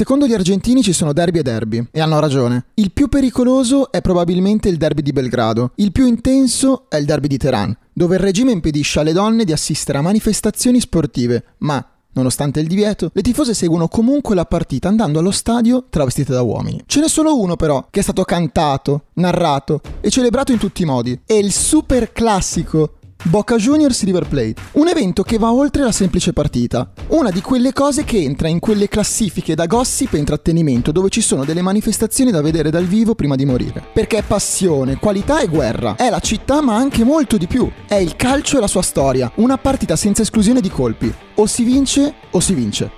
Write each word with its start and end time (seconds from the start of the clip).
secondo 0.00 0.26
gli 0.26 0.32
argentini 0.32 0.82
ci 0.82 0.94
sono 0.94 1.12
derby 1.12 1.40
e 1.40 1.42
derby, 1.42 1.88
e 1.90 2.00
hanno 2.00 2.20
ragione. 2.20 2.68
Il 2.76 2.90
più 2.90 3.08
pericoloso 3.08 3.92
è 3.92 4.00
probabilmente 4.00 4.70
il 4.70 4.78
derby 4.78 5.02
di 5.02 5.12
Belgrado, 5.12 5.72
il 5.74 5.92
più 5.92 6.06
intenso 6.06 6.86
è 6.88 6.96
il 6.96 7.04
derby 7.04 7.26
di 7.26 7.36
Teheran, 7.36 7.76
dove 7.92 8.14
il 8.14 8.22
regime 8.22 8.50
impedisce 8.50 9.00
alle 9.00 9.12
donne 9.12 9.44
di 9.44 9.52
assistere 9.52 9.98
a 9.98 10.00
manifestazioni 10.00 10.80
sportive, 10.80 11.44
ma 11.58 11.86
Nonostante 12.12 12.58
il 12.58 12.66
divieto, 12.66 13.10
le 13.12 13.22
tifose 13.22 13.54
seguono 13.54 13.86
comunque 13.86 14.34
la 14.34 14.44
partita 14.44 14.88
andando 14.88 15.20
allo 15.20 15.30
stadio 15.30 15.84
travestite 15.88 16.32
da 16.32 16.42
uomini. 16.42 16.82
Ce 16.86 16.98
n'è 16.98 17.08
solo 17.08 17.38
uno 17.38 17.54
però 17.54 17.86
che 17.88 18.00
è 18.00 18.02
stato 18.02 18.24
cantato, 18.24 19.04
narrato 19.14 19.80
e 20.00 20.10
celebrato 20.10 20.50
in 20.50 20.58
tutti 20.58 20.82
i 20.82 20.86
modi. 20.86 21.20
È 21.24 21.34
il 21.34 21.52
super 21.52 22.10
classico 22.10 22.94
Boca 23.22 23.56
Juniors 23.56 24.02
River 24.04 24.26
Plate, 24.26 24.54
un 24.72 24.88
evento 24.88 25.22
che 25.22 25.36
va 25.36 25.52
oltre 25.52 25.82
la 25.82 25.92
semplice 25.92 26.32
partita, 26.32 26.90
una 27.08 27.30
di 27.30 27.42
quelle 27.42 27.72
cose 27.72 28.02
che 28.02 28.18
entra 28.22 28.48
in 28.48 28.58
quelle 28.60 28.88
classifiche 28.88 29.54
da 29.54 29.66
gossip 29.66 30.14
e 30.14 30.18
intrattenimento 30.18 30.90
dove 30.90 31.10
ci 31.10 31.20
sono 31.20 31.44
delle 31.44 31.60
manifestazioni 31.60 32.30
da 32.30 32.40
vedere 32.40 32.70
dal 32.70 32.86
vivo 32.86 33.14
prima 33.14 33.36
di 33.36 33.44
morire. 33.44 33.84
Perché 33.92 34.18
è 34.18 34.22
passione, 34.22 34.96
qualità 34.96 35.40
e 35.40 35.48
guerra, 35.48 35.96
è 35.96 36.08
la 36.08 36.18
città 36.18 36.62
ma 36.62 36.76
anche 36.76 37.04
molto 37.04 37.36
di 37.36 37.46
più, 37.46 37.70
è 37.86 37.96
il 37.96 38.16
calcio 38.16 38.56
e 38.56 38.60
la 38.60 38.66
sua 38.66 38.82
storia, 38.82 39.30
una 39.36 39.58
partita 39.58 39.96
senza 39.96 40.22
esclusione 40.22 40.62
di 40.62 40.70
colpi, 40.70 41.12
o 41.34 41.46
si 41.46 41.62
vince 41.62 42.14
o 42.30 42.40
si 42.40 42.54
vince. 42.54 42.90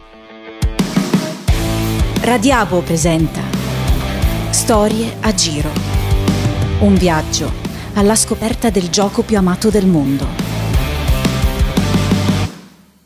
Radiabo 2.20 2.80
presenta 2.82 3.40
Storie 4.50 5.16
a 5.20 5.34
giro. 5.34 5.70
Un 6.80 6.94
viaggio 6.94 7.61
alla 7.94 8.14
scoperta 8.14 8.70
del 8.70 8.88
gioco 8.88 9.22
più 9.22 9.36
amato 9.36 9.68
del 9.68 9.86
mondo. 9.86 10.26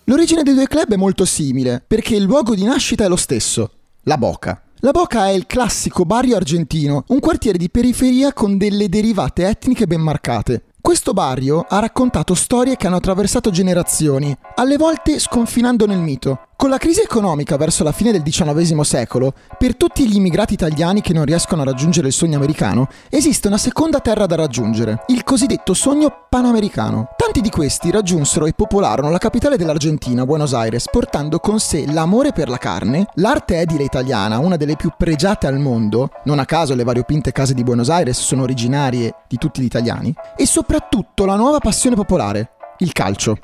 L'origine 0.04 0.44
dei 0.44 0.54
due 0.54 0.68
club 0.68 0.92
è 0.92 0.96
molto 0.96 1.24
simile, 1.24 1.82
perché 1.84 2.14
il 2.14 2.22
luogo 2.22 2.54
di 2.54 2.62
nascita 2.62 3.04
è 3.04 3.08
lo 3.08 3.16
stesso, 3.16 3.70
la 4.02 4.16
Boca. 4.16 4.62
La 4.80 4.92
Boca 4.92 5.26
è 5.26 5.30
il 5.30 5.46
classico 5.46 6.04
barrio 6.04 6.36
argentino, 6.36 7.04
un 7.08 7.18
quartiere 7.18 7.58
di 7.58 7.70
periferia 7.70 8.32
con 8.32 8.56
delle 8.56 8.88
derivate 8.88 9.48
etniche 9.48 9.86
ben 9.86 10.00
marcate. 10.00 10.62
Questo 10.86 11.12
barrio 11.14 11.66
ha 11.68 11.80
raccontato 11.80 12.34
storie 12.34 12.76
che 12.76 12.86
hanno 12.86 12.94
attraversato 12.94 13.50
generazioni, 13.50 14.32
alle 14.54 14.76
volte 14.76 15.18
sconfinando 15.18 15.84
nel 15.84 15.98
mito. 15.98 16.42
Con 16.54 16.70
la 16.70 16.78
crisi 16.78 17.02
economica 17.02 17.58
verso 17.58 17.84
la 17.84 17.92
fine 17.92 18.12
del 18.12 18.22
XIX 18.22 18.80
secolo, 18.80 19.34
per 19.58 19.76
tutti 19.76 20.08
gli 20.08 20.14
immigrati 20.14 20.54
italiani 20.54 21.02
che 21.02 21.12
non 21.12 21.26
riescono 21.26 21.60
a 21.60 21.64
raggiungere 21.66 22.06
il 22.06 22.12
sogno 22.14 22.36
americano, 22.36 22.88
esiste 23.10 23.48
una 23.48 23.58
seconda 23.58 24.00
terra 24.00 24.24
da 24.24 24.36
raggiungere, 24.36 25.02
il 25.08 25.22
cosiddetto 25.22 25.74
sogno 25.74 26.26
panamericano. 26.30 27.08
Tanti 27.16 27.42
di 27.42 27.50
questi 27.50 27.90
raggiunsero 27.90 28.46
e 28.46 28.54
popolarono 28.54 29.10
la 29.10 29.18
capitale 29.18 29.58
dell'Argentina, 29.58 30.24
Buenos 30.24 30.54
Aires, 30.54 30.88
portando 30.90 31.40
con 31.40 31.58
sé 31.58 31.84
l'amore 31.92 32.32
per 32.32 32.48
la 32.48 32.56
carne, 32.56 33.06
l'arte 33.16 33.58
edile 33.58 33.82
italiana, 33.82 34.38
una 34.38 34.56
delle 34.56 34.76
più 34.76 34.90
pregiate 34.96 35.46
al 35.46 35.58
mondo, 35.58 36.10
non 36.24 36.38
a 36.38 36.46
caso 36.46 36.74
le 36.74 36.84
variopinte 36.84 37.32
case 37.32 37.52
di 37.52 37.64
Buenos 37.64 37.90
Aires 37.90 38.18
sono 38.18 38.44
originarie 38.44 39.14
di 39.28 39.36
tutti 39.36 39.60
gli 39.60 39.66
italiani, 39.66 40.14
e 40.36 40.46
soprattutto 40.46 40.74
la 41.24 41.36
nuova 41.36 41.58
passione 41.58 41.96
popolare, 41.96 42.50
il 42.78 42.92
calcio. 42.92 43.38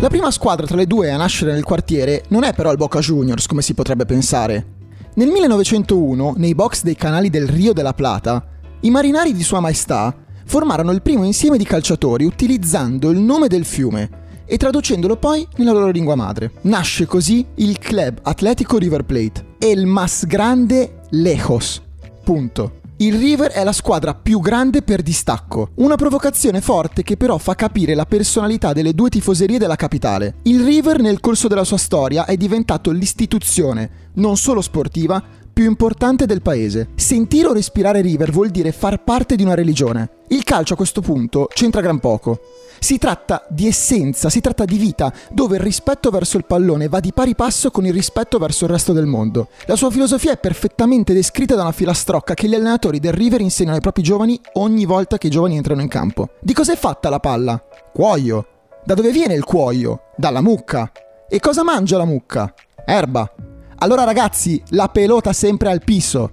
La 0.00 0.08
prima 0.08 0.30
squadra 0.30 0.66
tra 0.66 0.76
le 0.76 0.86
due 0.86 1.10
a 1.10 1.16
nascere 1.16 1.52
nel 1.52 1.64
quartiere 1.64 2.24
non 2.28 2.44
è 2.44 2.52
però 2.52 2.70
il 2.70 2.76
Boca 2.76 3.00
Juniors 3.00 3.46
come 3.46 3.62
si 3.62 3.74
potrebbe 3.74 4.04
pensare. 4.04 4.66
Nel 5.14 5.28
1901, 5.28 6.34
nei 6.36 6.54
box 6.54 6.82
dei 6.82 6.96
canali 6.96 7.30
del 7.30 7.48
Rio 7.48 7.72
della 7.72 7.94
Plata, 7.94 8.44
i 8.80 8.90
marinari 8.90 9.32
di 9.32 9.42
Sua 9.42 9.60
Maestà 9.60 10.14
formarono 10.44 10.90
il 10.90 11.02
primo 11.02 11.24
insieme 11.24 11.56
di 11.56 11.64
calciatori 11.64 12.24
utilizzando 12.24 13.10
il 13.10 13.18
nome 13.18 13.48
del 13.48 13.64
fiume 13.64 14.22
e 14.44 14.56
traducendolo 14.56 15.16
poi 15.16 15.46
nella 15.56 15.72
loro 15.72 15.90
lingua 15.90 16.16
madre. 16.16 16.52
Nasce 16.62 17.06
così 17.06 17.46
il 17.56 17.78
Club 17.78 18.18
Atletico 18.22 18.76
River 18.76 19.04
Plate, 19.04 19.56
El 19.58 19.86
Mas 19.86 20.26
Grande 20.26 21.00
Lejos. 21.10 21.80
Punto. 22.22 22.82
Il 22.98 23.18
River 23.18 23.50
è 23.50 23.64
la 23.64 23.72
squadra 23.72 24.14
più 24.14 24.38
grande 24.38 24.82
per 24.82 25.02
distacco, 25.02 25.70
una 25.76 25.96
provocazione 25.96 26.60
forte 26.60 27.02
che 27.02 27.16
però 27.16 27.38
fa 27.38 27.56
capire 27.56 27.92
la 27.92 28.06
personalità 28.06 28.72
delle 28.72 28.94
due 28.94 29.08
tifoserie 29.08 29.58
della 29.58 29.74
capitale. 29.74 30.36
Il 30.42 30.62
River 30.62 31.00
nel 31.00 31.18
corso 31.18 31.48
della 31.48 31.64
sua 31.64 31.76
storia 31.76 32.24
è 32.24 32.36
diventato 32.36 32.92
l'istituzione, 32.92 34.10
non 34.14 34.36
solo 34.36 34.60
sportiva, 34.60 35.20
più 35.52 35.64
importante 35.64 36.24
del 36.24 36.40
paese. 36.40 36.90
Sentire 36.94 37.48
o 37.48 37.52
respirare 37.52 38.00
River 38.00 38.30
vuol 38.30 38.50
dire 38.50 38.70
far 38.70 39.02
parte 39.02 39.34
di 39.34 39.42
una 39.42 39.54
religione. 39.54 40.10
Il 40.28 40.44
calcio 40.44 40.74
a 40.74 40.76
questo 40.76 41.00
punto 41.00 41.48
c'entra 41.52 41.80
gran 41.80 41.98
poco. 41.98 42.38
Si 42.78 42.98
tratta 42.98 43.46
di 43.48 43.66
essenza, 43.66 44.28
si 44.28 44.40
tratta 44.40 44.64
di 44.64 44.76
vita, 44.76 45.12
dove 45.30 45.56
il 45.56 45.62
rispetto 45.62 46.10
verso 46.10 46.36
il 46.36 46.44
pallone 46.44 46.88
va 46.88 47.00
di 47.00 47.12
pari 47.12 47.34
passo 47.34 47.70
con 47.70 47.86
il 47.86 47.92
rispetto 47.92 48.38
verso 48.38 48.64
il 48.64 48.70
resto 48.70 48.92
del 48.92 49.06
mondo. 49.06 49.48
La 49.66 49.76
sua 49.76 49.90
filosofia 49.90 50.32
è 50.32 50.38
perfettamente 50.38 51.12
descritta 51.12 51.54
da 51.54 51.62
una 51.62 51.72
filastrocca 51.72 52.34
che 52.34 52.48
gli 52.48 52.54
allenatori 52.54 53.00
del 53.00 53.12
River 53.12 53.40
insegnano 53.40 53.76
ai 53.76 53.82
propri 53.82 54.02
giovani 54.02 54.40
ogni 54.54 54.84
volta 54.84 55.18
che 55.18 55.28
i 55.28 55.30
giovani 55.30 55.56
entrano 55.56 55.80
in 55.80 55.88
campo. 55.88 56.30
Di 56.40 56.52
cos'è 56.52 56.76
fatta 56.76 57.08
la 57.08 57.20
palla? 57.20 57.62
Cuoio. 57.92 58.46
Da 58.84 58.94
dove 58.94 59.10
viene 59.10 59.34
il 59.34 59.44
cuoio? 59.44 60.10
Dalla 60.16 60.42
mucca. 60.42 60.90
E 61.28 61.40
cosa 61.40 61.62
mangia 61.64 61.96
la 61.96 62.04
mucca? 62.04 62.52
Erba. 62.84 63.32
Allora 63.78 64.04
ragazzi, 64.04 64.62
la 64.68 64.88
pelota 64.88 65.32
sempre 65.32 65.70
al 65.70 65.82
piso, 65.82 66.30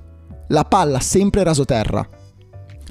la 0.50 0.64
palla 0.64 1.00
sempre 1.00 1.44
rasoterra. 1.44 2.06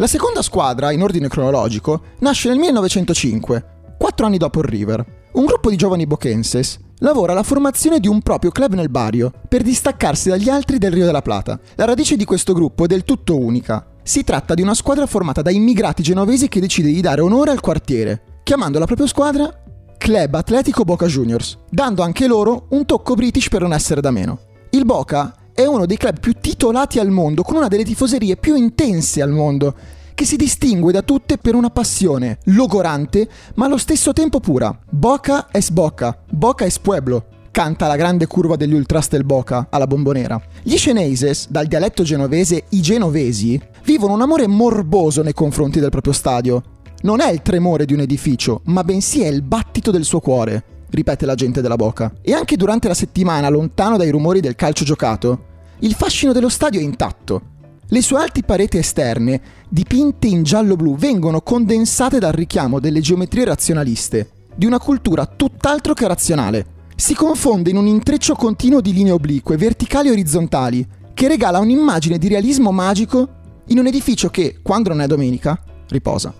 La 0.00 0.06
seconda 0.06 0.40
squadra, 0.40 0.92
in 0.92 1.02
ordine 1.02 1.28
cronologico, 1.28 2.00
nasce 2.20 2.48
nel 2.48 2.56
1905, 2.56 3.64
quattro 3.98 4.24
anni 4.24 4.38
dopo 4.38 4.60
il 4.60 4.64
River. 4.64 5.04
Un 5.32 5.44
gruppo 5.44 5.68
di 5.68 5.76
giovani 5.76 6.06
boquenses 6.06 6.78
lavora 7.00 7.32
alla 7.32 7.42
formazione 7.42 8.00
di 8.00 8.08
un 8.08 8.22
proprio 8.22 8.50
club 8.50 8.72
nel 8.72 8.88
barrio 8.88 9.30
per 9.46 9.60
distaccarsi 9.60 10.30
dagli 10.30 10.48
altri 10.48 10.78
del 10.78 10.90
Rio 10.90 11.04
della 11.04 11.20
Plata. 11.20 11.60
La 11.74 11.84
radice 11.84 12.16
di 12.16 12.24
questo 12.24 12.54
gruppo 12.54 12.84
è 12.84 12.86
del 12.86 13.04
tutto 13.04 13.38
unica. 13.38 13.86
Si 14.02 14.24
tratta 14.24 14.54
di 14.54 14.62
una 14.62 14.72
squadra 14.72 15.04
formata 15.04 15.42
da 15.42 15.50
immigrati 15.50 16.02
genovesi 16.02 16.48
che 16.48 16.60
decide 16.60 16.90
di 16.90 17.02
dare 17.02 17.20
onore 17.20 17.50
al 17.50 17.60
quartiere, 17.60 18.40
chiamando 18.42 18.78
la 18.78 18.86
propria 18.86 19.06
squadra 19.06 19.54
Club 19.98 20.34
Atletico 20.34 20.82
Boca 20.82 21.04
Juniors, 21.04 21.58
dando 21.68 22.00
anche 22.00 22.26
loro 22.26 22.68
un 22.70 22.86
tocco 22.86 23.12
british 23.12 23.50
per 23.50 23.60
non 23.60 23.74
essere 23.74 24.00
da 24.00 24.10
meno. 24.10 24.38
Il 24.70 24.86
Boca 24.86 25.34
è 25.60 25.66
uno 25.66 25.84
dei 25.84 25.96
club 25.98 26.18
più 26.20 26.34
titolati 26.40 26.98
al 26.98 27.10
mondo, 27.10 27.42
con 27.42 27.56
una 27.56 27.68
delle 27.68 27.84
tifoserie 27.84 28.36
più 28.36 28.54
intense 28.54 29.20
al 29.20 29.30
mondo, 29.30 29.74
che 30.14 30.24
si 30.24 30.36
distingue 30.36 30.92
da 30.92 31.02
tutte 31.02 31.38
per 31.38 31.54
una 31.54 31.70
passione 31.70 32.38
logorante, 32.44 33.28
ma 33.54 33.66
allo 33.66 33.76
stesso 33.76 34.12
tempo 34.12 34.40
pura. 34.40 34.76
Boca 34.88 35.48
es 35.50 35.70
Boca, 35.70 36.18
Boca 36.30 36.64
es 36.64 36.78
Pueblo, 36.78 37.26
canta 37.50 37.86
la 37.86 37.96
grande 37.96 38.26
curva 38.26 38.56
degli 38.56 38.72
ultras 38.72 39.08
del 39.08 39.24
Boca 39.24 39.66
alla 39.70 39.86
bombonera. 39.86 40.40
Gli 40.62 40.76
sceneises, 40.76 41.48
dal 41.50 41.66
dialetto 41.66 42.02
genovese 42.04 42.64
i 42.70 42.80
genovesi, 42.80 43.60
vivono 43.84 44.14
un 44.14 44.22
amore 44.22 44.46
morboso 44.46 45.22
nei 45.22 45.34
confronti 45.34 45.78
del 45.78 45.90
proprio 45.90 46.14
stadio. 46.14 46.62
Non 47.02 47.20
è 47.20 47.30
il 47.30 47.42
tremore 47.42 47.84
di 47.84 47.92
un 47.92 48.00
edificio, 48.00 48.62
ma 48.64 48.82
bensì 48.82 49.22
è 49.22 49.28
il 49.28 49.42
battito 49.42 49.90
del 49.90 50.04
suo 50.04 50.20
cuore 50.20 50.64
ripete 50.90 51.24
la 51.24 51.34
gente 51.34 51.60
della 51.60 51.76
Boca. 51.76 52.12
E 52.20 52.32
anche 52.32 52.56
durante 52.56 52.88
la 52.88 52.94
settimana, 52.94 53.48
lontano 53.48 53.96
dai 53.96 54.10
rumori 54.10 54.40
del 54.40 54.56
calcio 54.56 54.84
giocato, 54.84 55.44
il 55.80 55.94
fascino 55.94 56.32
dello 56.32 56.48
stadio 56.48 56.80
è 56.80 56.82
intatto. 56.82 57.42
Le 57.88 58.02
sue 58.02 58.20
alti 58.20 58.42
pareti 58.44 58.76
esterne, 58.76 59.40
dipinte 59.68 60.26
in 60.26 60.42
giallo-blu, 60.42 60.96
vengono 60.96 61.40
condensate 61.40 62.18
dal 62.18 62.32
richiamo 62.32 62.80
delle 62.80 63.00
geometrie 63.00 63.44
razionaliste, 63.44 64.30
di 64.54 64.66
una 64.66 64.78
cultura 64.78 65.26
tutt'altro 65.26 65.94
che 65.94 66.06
razionale. 66.06 66.66
Si 66.94 67.14
confonde 67.14 67.70
in 67.70 67.78
un 67.78 67.86
intreccio 67.86 68.34
continuo 68.34 68.80
di 68.80 68.92
linee 68.92 69.12
oblique, 69.12 69.56
verticali 69.56 70.08
e 70.08 70.12
orizzontali, 70.12 70.86
che 71.14 71.28
regala 71.28 71.58
un'immagine 71.58 72.18
di 72.18 72.28
realismo 72.28 72.70
magico 72.70 73.28
in 73.68 73.78
un 73.78 73.86
edificio 73.86 74.28
che, 74.28 74.58
quando 74.62 74.90
non 74.90 75.00
è 75.00 75.06
domenica, 75.06 75.60
riposa. 75.88 76.32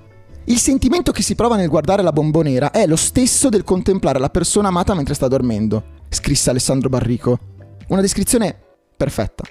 Il 0.44 0.58
sentimento 0.58 1.12
che 1.12 1.22
si 1.22 1.34
prova 1.34 1.56
nel 1.56 1.68
guardare 1.68 2.02
la 2.02 2.12
bombonera 2.12 2.72
è 2.72 2.86
lo 2.86 2.96
stesso 2.96 3.48
del 3.48 3.64
contemplare 3.64 4.18
la 4.18 4.30
persona 4.30 4.68
amata 4.68 4.94
mentre 4.94 5.14
sta 5.14 5.28
dormendo, 5.28 5.82
scrisse 6.10 6.50
Alessandro 6.50 6.88
Barrico. 6.88 7.38
Una 7.88 8.00
descrizione 8.00 8.68
perfetta. 9.00 9.44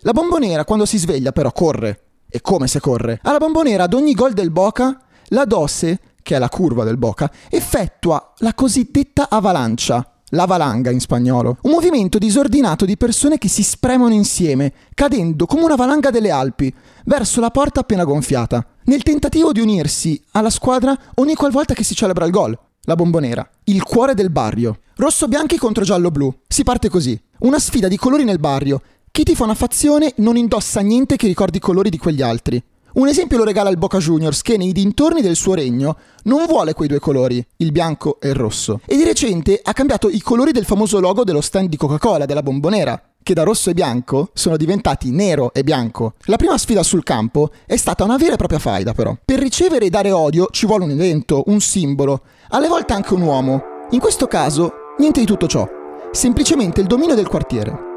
La 0.00 0.12
bombonera 0.12 0.66
quando 0.66 0.84
si 0.84 0.98
sveglia 0.98 1.32
però 1.32 1.50
corre. 1.50 2.00
E 2.28 2.42
come 2.42 2.66
se 2.66 2.78
corre? 2.78 3.20
Alla 3.22 3.38
bombonera 3.38 3.84
ad 3.84 3.94
ogni 3.94 4.12
gol 4.12 4.34
del 4.34 4.50
Boca, 4.50 5.00
la 5.28 5.46
Dosse, 5.46 5.98
che 6.22 6.36
è 6.36 6.38
la 6.38 6.50
curva 6.50 6.84
del 6.84 6.98
Boca, 6.98 7.30
effettua 7.48 8.34
la 8.38 8.52
cosiddetta 8.52 9.28
avalancia, 9.30 10.20
la 10.32 10.44
valanga 10.44 10.90
in 10.90 11.00
spagnolo, 11.00 11.56
un 11.62 11.70
movimento 11.70 12.18
disordinato 12.18 12.84
di 12.84 12.98
persone 12.98 13.38
che 13.38 13.48
si 13.48 13.62
spremono 13.62 14.12
insieme, 14.12 14.72
cadendo 14.94 15.46
come 15.46 15.64
una 15.64 15.74
valanga 15.74 16.10
delle 16.10 16.30
Alpi, 16.30 16.72
verso 17.06 17.40
la 17.40 17.50
porta 17.50 17.80
appena 17.80 18.04
gonfiata, 18.04 18.64
nel 18.84 19.02
tentativo 19.02 19.52
di 19.52 19.60
unirsi 19.60 20.22
alla 20.32 20.50
squadra 20.50 20.96
ogni 21.14 21.34
qualvolta 21.34 21.72
che 21.72 21.82
si 21.82 21.94
celebra 21.94 22.26
il 22.26 22.30
gol 22.30 22.58
la 22.84 22.94
bombonera, 22.94 23.48
il 23.64 23.82
cuore 23.82 24.14
del 24.14 24.30
barrio. 24.30 24.80
Rosso-bianchi 24.96 25.56
contro 25.56 25.84
giallo-blu. 25.84 26.42
Si 26.46 26.62
parte 26.62 26.88
così. 26.88 27.20
Una 27.40 27.58
sfida 27.58 27.88
di 27.88 27.96
colori 27.96 28.24
nel 28.24 28.38
barrio. 28.38 28.82
Chi 29.10 29.22
ti 29.22 29.34
fa 29.34 29.44
una 29.44 29.54
fazione 29.54 30.12
non 30.16 30.36
indossa 30.36 30.80
niente 30.80 31.16
che 31.16 31.26
ricordi 31.26 31.58
i 31.58 31.60
colori 31.60 31.90
di 31.90 31.98
quegli 31.98 32.22
altri. 32.22 32.62
Un 32.92 33.06
esempio 33.06 33.36
lo 33.36 33.44
regala 33.44 33.70
il 33.70 33.76
Boca 33.76 33.98
Juniors 33.98 34.42
che 34.42 34.56
nei 34.56 34.72
dintorni 34.72 35.20
del 35.20 35.36
suo 35.36 35.54
regno 35.54 35.96
non 36.24 36.46
vuole 36.46 36.72
quei 36.72 36.88
due 36.88 36.98
colori, 36.98 37.44
il 37.58 37.70
bianco 37.70 38.18
e 38.20 38.30
il 38.30 38.34
rosso, 38.34 38.80
e 38.84 38.96
di 38.96 39.04
recente 39.04 39.60
ha 39.62 39.72
cambiato 39.72 40.08
i 40.08 40.20
colori 40.20 40.50
del 40.50 40.64
famoso 40.64 40.98
logo 40.98 41.22
dello 41.22 41.40
stand 41.40 41.68
di 41.68 41.76
Coca-Cola, 41.76 42.26
della 42.26 42.42
bombonera, 42.42 43.00
che 43.22 43.32
da 43.32 43.44
rosso 43.44 43.70
e 43.70 43.74
bianco 43.74 44.30
sono 44.34 44.56
diventati 44.56 45.12
nero 45.12 45.52
e 45.52 45.62
bianco. 45.62 46.14
La 46.24 46.36
prima 46.36 46.58
sfida 46.58 46.82
sul 46.82 47.04
campo 47.04 47.50
è 47.64 47.76
stata 47.76 48.02
una 48.02 48.16
vera 48.16 48.34
e 48.34 48.36
propria 48.36 48.58
faida 48.58 48.92
però. 48.92 49.16
Per 49.24 49.38
ricevere 49.38 49.86
e 49.86 49.90
dare 49.90 50.10
odio 50.10 50.48
ci 50.50 50.66
vuole 50.66 50.82
un 50.82 50.90
evento, 50.90 51.44
un 51.46 51.60
simbolo, 51.60 52.22
alle 52.50 52.68
volte 52.68 52.92
anche 52.92 53.14
un 53.14 53.22
uomo. 53.22 53.62
In 53.90 54.00
questo 54.00 54.26
caso, 54.26 54.72
niente 54.98 55.20
di 55.20 55.26
tutto 55.26 55.46
ciò, 55.46 55.68
semplicemente 56.12 56.80
il 56.80 56.86
dominio 56.86 57.14
del 57.14 57.28
quartiere. 57.28 57.88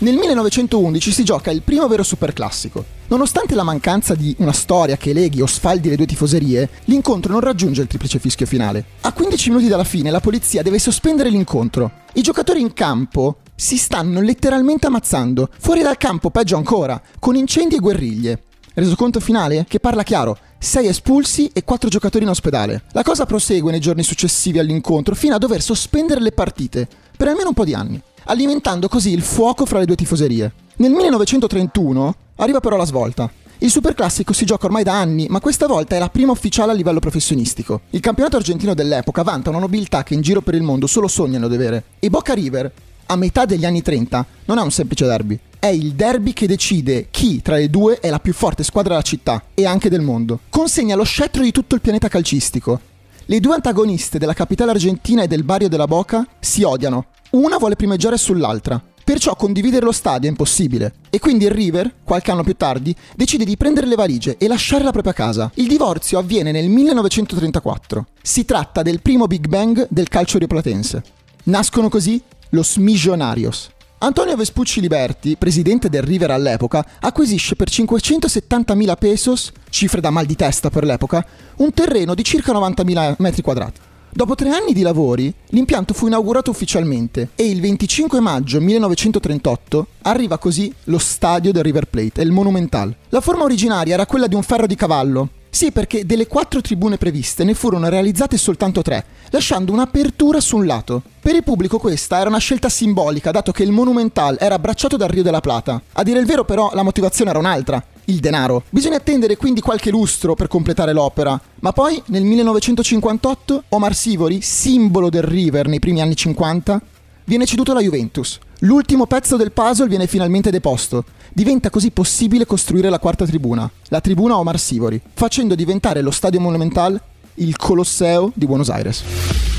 Nel 0.00 0.16
1911 0.16 1.10
si 1.10 1.24
gioca 1.24 1.50
il 1.50 1.62
primo 1.62 1.88
vero 1.88 2.04
superclassico. 2.04 2.84
Nonostante 3.08 3.54
la 3.54 3.64
mancanza 3.64 4.14
di 4.14 4.34
una 4.38 4.52
storia 4.52 4.96
che 4.96 5.12
leghi 5.12 5.40
o 5.40 5.46
sfaldi 5.46 5.88
le 5.88 5.96
due 5.96 6.06
tifoserie, 6.06 6.68
l'incontro 6.84 7.32
non 7.32 7.40
raggiunge 7.40 7.82
il 7.82 7.88
triplice 7.88 8.20
fischio 8.20 8.46
finale. 8.46 8.84
A 9.00 9.12
15 9.12 9.48
minuti 9.50 9.66
dalla 9.66 9.84
fine 9.84 10.10
la 10.10 10.20
polizia 10.20 10.62
deve 10.62 10.78
sospendere 10.78 11.30
l'incontro. 11.30 11.90
I 12.14 12.22
giocatori 12.22 12.60
in 12.60 12.72
campo 12.74 13.38
si 13.56 13.76
stanno 13.76 14.20
letteralmente 14.20 14.86
ammazzando. 14.86 15.48
Fuori 15.58 15.82
dal 15.82 15.96
campo 15.96 16.30
peggio 16.30 16.56
ancora, 16.56 17.00
con 17.18 17.34
incendi 17.34 17.74
e 17.74 17.80
guerriglie. 17.80 18.42
Resoconto 18.74 19.18
finale 19.18 19.64
che 19.68 19.80
parla 19.80 20.04
chiaro, 20.04 20.38
6 20.58 20.86
espulsi 20.86 21.50
e 21.52 21.64
4 21.64 21.88
giocatori 21.88 22.24
in 22.24 22.30
ospedale. 22.30 22.82
La 22.92 23.02
cosa 23.02 23.26
prosegue 23.26 23.70
nei 23.70 23.80
giorni 23.80 24.02
successivi 24.02 24.58
all'incontro 24.58 25.14
fino 25.14 25.34
a 25.34 25.38
dover 25.38 25.62
sospendere 25.62 26.20
le 26.20 26.32
partite, 26.32 26.88
per 27.16 27.28
almeno 27.28 27.48
un 27.48 27.54
po' 27.54 27.64
di 27.64 27.74
anni 27.74 28.02
alimentando 28.30 28.88
così 28.88 29.12
il 29.12 29.22
fuoco 29.22 29.64
fra 29.64 29.78
le 29.78 29.86
due 29.86 29.96
tifoserie. 29.96 30.52
Nel 30.76 30.90
1931 30.90 32.14
arriva 32.36 32.60
però 32.60 32.76
la 32.76 32.84
svolta. 32.84 33.30
Il 33.60 33.70
Superclassico 33.70 34.32
si 34.32 34.44
gioca 34.44 34.66
ormai 34.66 34.84
da 34.84 34.98
anni, 34.98 35.26
ma 35.28 35.40
questa 35.40 35.66
volta 35.66 35.96
è 35.96 35.98
la 35.98 36.10
prima 36.10 36.30
ufficiale 36.30 36.72
a 36.72 36.74
livello 36.74 37.00
professionistico. 37.00 37.80
Il 37.90 38.00
campionato 38.00 38.36
argentino 38.36 38.74
dell'epoca 38.74 39.22
vanta 39.22 39.50
una 39.50 39.58
nobiltà 39.58 40.04
che 40.04 40.14
in 40.14 40.20
giro 40.20 40.42
per 40.42 40.54
il 40.54 40.62
mondo 40.62 40.86
solo 40.86 41.08
sognano 41.08 41.48
di 41.48 41.54
avere. 41.54 41.84
E 41.98 42.10
Boca 42.10 42.34
River, 42.34 42.70
a 43.06 43.16
metà 43.16 43.46
degli 43.46 43.64
anni 43.64 43.82
30, 43.82 44.24
non 44.44 44.58
è 44.58 44.62
un 44.62 44.70
semplice 44.70 45.06
derby. 45.06 45.38
È 45.60 45.66
il 45.66 45.94
derby 45.94 46.32
che 46.32 46.46
decide 46.46 47.08
chi 47.10 47.42
tra 47.42 47.56
le 47.56 47.68
due 47.68 47.98
è 47.98 48.10
la 48.10 48.20
più 48.20 48.32
forte 48.32 48.62
squadra 48.62 48.92
della 48.92 49.02
città 49.02 49.42
e 49.54 49.66
anche 49.66 49.88
del 49.88 50.02
mondo. 50.02 50.38
Consegna 50.50 50.94
lo 50.94 51.02
scettro 51.02 51.42
di 51.42 51.50
tutto 51.50 51.74
il 51.74 51.80
pianeta 51.80 52.06
calcistico. 52.06 52.80
Le 53.24 53.40
due 53.40 53.54
antagoniste 53.54 54.18
della 54.18 54.34
capitale 54.34 54.70
argentina 54.70 55.24
e 55.24 55.26
del 55.26 55.42
barrio 55.42 55.68
della 55.68 55.88
Boca 55.88 56.24
si 56.38 56.62
odiano, 56.62 57.06
una 57.30 57.58
vuole 57.58 57.74
primeggiare 57.74 58.16
sull'altra. 58.16 58.80
Perciò 59.02 59.34
condividere 59.34 59.84
lo 59.84 59.90
stadio 59.90 60.28
è 60.28 60.30
impossibile. 60.30 60.94
E 61.10 61.18
quindi 61.18 61.46
il 61.46 61.50
River, 61.50 61.92
qualche 62.04 62.30
anno 62.30 62.44
più 62.44 62.54
tardi, 62.54 62.94
decide 63.16 63.44
di 63.44 63.56
prendere 63.56 63.88
le 63.88 63.96
valigie 63.96 64.36
e 64.38 64.46
lasciare 64.46 64.84
la 64.84 64.92
propria 64.92 65.12
casa. 65.12 65.50
Il 65.54 65.66
divorzio 65.66 66.20
avviene 66.20 66.52
nel 66.52 66.68
1934. 66.68 68.06
Si 68.22 68.44
tratta 68.44 68.82
del 68.82 69.02
primo 69.02 69.26
Big 69.26 69.48
Bang 69.48 69.88
del 69.90 70.08
calcio 70.08 70.38
rioplatense. 70.38 71.02
Nascono 71.44 71.88
così 71.88 72.22
los 72.50 72.76
Millonarios. 72.76 73.70
Antonio 74.00 74.36
Vespucci 74.36 74.80
Liberti, 74.80 75.36
presidente 75.36 75.88
del 75.88 76.02
River 76.02 76.30
all'epoca, 76.30 76.86
acquisisce 77.00 77.56
per 77.56 77.68
570.000 77.68 78.96
pesos, 78.96 79.50
cifre 79.70 80.00
da 80.00 80.10
mal 80.10 80.24
di 80.24 80.36
testa 80.36 80.70
per 80.70 80.84
l'epoca, 80.84 81.26
un 81.56 81.72
terreno 81.72 82.14
di 82.14 82.22
circa 82.22 82.52
90.000 82.52 83.14
metri 83.18 83.42
quadrati. 83.42 83.80
Dopo 84.10 84.36
tre 84.36 84.50
anni 84.50 84.72
di 84.72 84.82
lavori, 84.82 85.34
l'impianto 85.48 85.94
fu 85.94 86.06
inaugurato 86.06 86.48
ufficialmente 86.50 87.30
e 87.34 87.50
il 87.50 87.60
25 87.60 88.20
maggio 88.20 88.60
1938 88.60 89.86
arriva 90.02 90.38
così 90.38 90.72
lo 90.84 90.98
stadio 90.98 91.50
del 91.50 91.64
River 91.64 91.86
Plate, 91.86 92.22
il 92.22 92.30
Monumental. 92.30 92.94
La 93.08 93.20
forma 93.20 93.42
originaria 93.42 93.94
era 93.94 94.06
quella 94.06 94.28
di 94.28 94.36
un 94.36 94.44
ferro 94.44 94.68
di 94.68 94.76
cavallo. 94.76 95.30
Sì, 95.50 95.72
perché 95.72 96.06
delle 96.06 96.28
quattro 96.28 96.60
tribune 96.60 96.98
previste 96.98 97.42
ne 97.42 97.54
furono 97.54 97.88
realizzate 97.88 98.36
soltanto 98.36 98.80
tre, 98.82 99.04
lasciando 99.30 99.72
un'apertura 99.72 100.40
su 100.40 100.56
un 100.56 100.66
lato. 100.66 101.02
Per 101.28 101.36
il 101.36 101.44
pubblico 101.44 101.76
questa 101.76 102.20
era 102.20 102.30
una 102.30 102.38
scelta 102.38 102.70
simbolica, 102.70 103.30
dato 103.30 103.52
che 103.52 103.62
il 103.62 103.70
Monumental 103.70 104.38
era 104.40 104.54
abbracciato 104.54 104.96
dal 104.96 105.10
Rio 105.10 105.22
della 105.22 105.42
Plata. 105.42 105.78
A 105.92 106.02
dire 106.02 106.18
il 106.20 106.24
vero 106.24 106.46
però 106.46 106.70
la 106.72 106.82
motivazione 106.82 107.28
era 107.28 107.38
un'altra 107.38 107.84
il 108.06 108.18
denaro. 108.18 108.62
Bisogna 108.70 108.96
attendere 108.96 109.36
quindi 109.36 109.60
qualche 109.60 109.90
lustro 109.90 110.34
per 110.34 110.48
completare 110.48 110.94
l'opera, 110.94 111.38
ma 111.60 111.72
poi 111.72 112.02
nel 112.06 112.22
1958 112.22 113.64
Omar 113.68 113.94
Sivori, 113.94 114.40
simbolo 114.40 115.10
del 115.10 115.20
River 115.20 115.68
nei 115.68 115.80
primi 115.80 116.00
anni 116.00 116.16
50, 116.16 116.80
viene 117.24 117.44
ceduto 117.44 117.72
alla 117.72 117.82
Juventus. 117.82 118.38
L'ultimo 118.60 119.04
pezzo 119.04 119.36
del 119.36 119.52
puzzle 119.52 119.86
viene 119.86 120.06
finalmente 120.06 120.48
deposto. 120.48 121.04
Diventa 121.34 121.68
così 121.68 121.90
possibile 121.90 122.46
costruire 122.46 122.88
la 122.88 122.98
quarta 122.98 123.26
tribuna, 123.26 123.70
la 123.88 124.00
tribuna 124.00 124.38
Omar 124.38 124.58
Sivori, 124.58 124.98
facendo 125.12 125.54
diventare 125.54 126.00
lo 126.00 126.10
Stadio 126.10 126.40
Monumental 126.40 126.98
il 127.34 127.54
Colosseo 127.58 128.32
di 128.34 128.46
Buenos 128.46 128.70
Aires. 128.70 129.57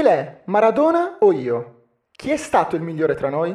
Pelé, 0.00 0.44
Maradona 0.46 1.18
o 1.20 1.30
io? 1.30 1.82
Chi 2.10 2.30
è 2.30 2.38
stato 2.38 2.74
il 2.74 2.80
migliore 2.80 3.14
tra 3.14 3.28
noi? 3.28 3.54